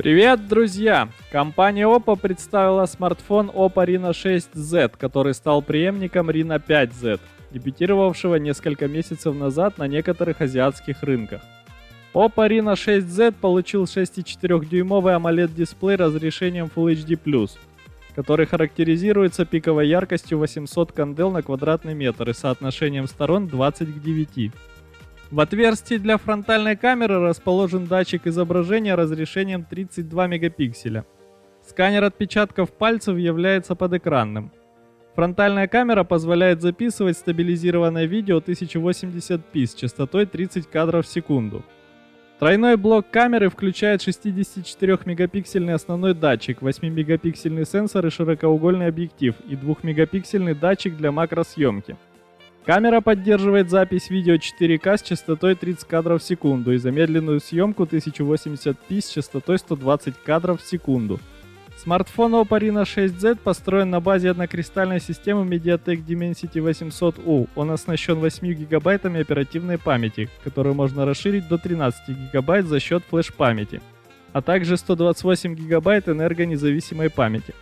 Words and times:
Привет, 0.00 0.48
друзья! 0.48 1.10
Компания 1.30 1.84
Oppo 1.84 2.18
представила 2.18 2.86
смартфон 2.86 3.50
Oppo 3.50 3.84
Reno 3.84 4.12
6Z, 4.12 4.94
который 4.96 5.34
стал 5.34 5.60
преемником 5.60 6.30
Reno 6.30 6.58
5Z, 6.58 7.20
дебютировавшего 7.50 8.36
несколько 8.36 8.88
месяцев 8.88 9.34
назад 9.34 9.76
на 9.76 9.86
некоторых 9.86 10.40
азиатских 10.40 11.02
рынках. 11.02 11.42
Oppo 12.14 12.48
Reno 12.48 12.72
6Z 12.72 13.34
получил 13.42 13.84
6,4-дюймовый 13.84 15.16
AMOLED-дисплей 15.16 15.96
разрешением 15.96 16.70
Full 16.74 16.94
HD+, 16.94 17.50
который 18.16 18.46
характеризуется 18.46 19.44
пиковой 19.44 19.86
яркостью 19.86 20.38
800 20.38 20.92
кандел 20.92 21.30
на 21.30 21.42
квадратный 21.42 21.92
метр 21.92 22.30
и 22.30 22.32
соотношением 22.32 23.06
сторон 23.06 23.48
20 23.48 23.86
к 23.86 24.02
9. 24.02 24.50
В 25.30 25.38
отверстии 25.38 25.94
для 25.96 26.18
фронтальной 26.18 26.76
камеры 26.76 27.20
расположен 27.20 27.86
датчик 27.86 28.26
изображения 28.26 28.96
разрешением 28.96 29.64
32 29.64 30.26
мегапикселя. 30.26 31.04
Сканер 31.62 32.02
отпечатков 32.02 32.72
пальцев 32.72 33.16
является 33.16 33.76
подэкранным. 33.76 34.50
Фронтальная 35.14 35.68
камера 35.68 36.02
позволяет 36.02 36.62
записывать 36.62 37.16
стабилизированное 37.16 38.06
видео 38.06 38.38
1080p 38.38 39.66
с 39.66 39.74
частотой 39.74 40.26
30 40.26 40.66
кадров 40.66 41.06
в 41.06 41.08
секунду. 41.08 41.64
Тройной 42.40 42.76
блок 42.76 43.06
камеры 43.10 43.50
включает 43.50 44.00
64-мегапиксельный 44.00 45.74
основной 45.74 46.14
датчик, 46.14 46.60
8-мегапиксельный 46.60 47.66
сенсор 47.66 48.06
и 48.06 48.10
широкоугольный 48.10 48.88
объектив 48.88 49.36
и 49.46 49.54
2-мегапиксельный 49.54 50.58
датчик 50.58 50.96
для 50.96 51.12
макросъемки. 51.12 51.96
Камера 52.64 53.00
поддерживает 53.00 53.70
запись 53.70 54.10
видео 54.10 54.34
4К 54.34 54.98
с 54.98 55.02
частотой 55.02 55.54
30 55.54 55.88
кадров 55.88 56.22
в 56.22 56.24
секунду 56.24 56.72
и 56.72 56.76
замедленную 56.76 57.40
съемку 57.40 57.84
1080p 57.84 59.00
с 59.00 59.08
частотой 59.08 59.58
120 59.58 60.14
кадров 60.22 60.60
в 60.60 60.66
секунду. 60.66 61.18
Смартфон 61.78 62.34
Oppo 62.34 62.60
Reno 62.60 62.82
6Z 62.82 63.38
построен 63.42 63.88
на 63.88 64.00
базе 64.00 64.30
однокристальной 64.30 65.00
системы 65.00 65.46
MediaTek 65.46 66.04
Dimensity 66.04 66.62
800U. 66.62 67.48
Он 67.54 67.70
оснащен 67.70 68.16
8 68.16 68.52
гигабайтами 68.52 69.22
оперативной 69.22 69.78
памяти, 69.78 70.28
которую 70.44 70.74
можно 70.74 71.06
расширить 71.06 71.48
до 71.48 71.56
13 71.56 72.10
гигабайт 72.10 72.66
за 72.66 72.78
счет 72.80 73.02
флеш-памяти, 73.08 73.80
а 74.34 74.42
также 74.42 74.76
128 74.76 75.54
гигабайт 75.54 76.10
энергонезависимой 76.10 77.08
памяти. 77.08 77.54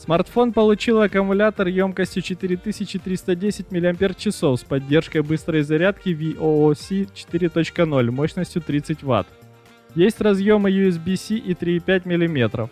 Смартфон 0.00 0.54
получил 0.54 1.02
аккумулятор 1.02 1.66
емкостью 1.66 2.22
4310 2.22 3.70
мАч 3.70 4.26
с 4.26 4.64
поддержкой 4.64 5.20
быстрой 5.20 5.60
зарядки 5.60 6.08
VOOC 6.08 7.10
4.0 7.30 8.10
мощностью 8.10 8.62
30 8.62 9.02
Вт. 9.02 9.26
Есть 9.94 10.22
разъемы 10.22 10.70
USB-C 10.70 11.34
и 11.34 11.52
3,5 11.52 12.06
мм. 12.06 12.70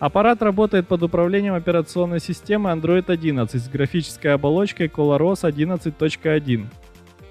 Аппарат 0.00 0.42
работает 0.42 0.88
под 0.88 1.04
управлением 1.04 1.54
операционной 1.54 2.18
системы 2.18 2.70
Android 2.70 3.08
11 3.08 3.62
с 3.62 3.68
графической 3.68 4.34
оболочкой 4.34 4.88
ColorOS 4.88 5.48
11.1. 5.48 6.66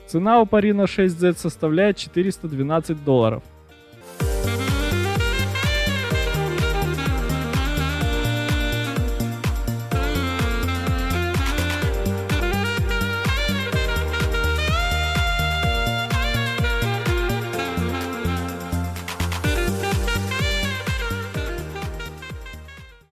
Цена 0.05 0.39
у 0.39 0.45
Parino 0.45 0.86
6Z 0.86 1.38
составляет 1.38 1.98
412 1.98 3.03
долларов. 3.03 3.44